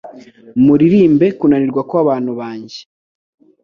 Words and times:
Muririmbe 0.65 1.27
kunanirwa 1.39 1.81
kwabantu 1.89 2.31
banjye 2.39 2.79